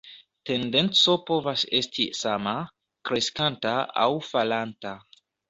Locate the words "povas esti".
1.27-2.05